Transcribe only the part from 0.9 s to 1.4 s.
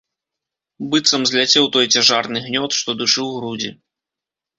Быццам